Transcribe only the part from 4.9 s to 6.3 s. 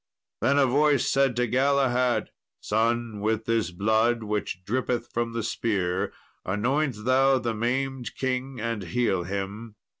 from the spear